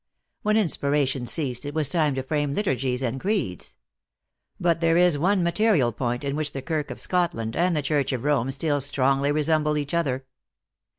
When 0.41 0.57
inspiration 0.57 1.27
ceased, 1.27 1.63
it 1.63 1.75
was 1.75 1.87
time 1.89 2.15
to 2.15 2.23
frame 2.23 2.55
liturgies 2.55 3.03
and 3.03 3.21
creeds. 3.21 3.75
But 4.59 4.81
there 4.81 4.97
is 4.97 5.15
one 5.15 5.43
material 5.43 5.91
point 5.91 6.23
in 6.23 6.35
which 6.35 6.53
the 6.53 6.61
Kirk 6.63 6.89
of 6.89 6.99
Scotland 6.99 7.55
and 7.55 7.75
the 7.77 7.83
Church 7.83 8.11
of 8.11 8.23
Rome 8.23 8.49
still 8.49 8.81
strongly 8.81 9.31
resemble 9.31 9.77
each 9.77 9.93
other." 9.93 10.25